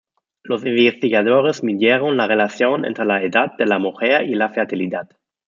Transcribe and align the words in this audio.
Los 0.43 0.65
investigadores 0.65 1.63
midieron 1.63 2.17
la 2.17 2.25
relación 2.25 2.85
entre 2.85 3.05
la 3.05 3.21
edad 3.21 3.55
de 3.55 3.67
la 3.67 3.77
mujer 3.77 4.23
y 4.27 4.33
la 4.33 4.49
fertilidad. 4.49 5.07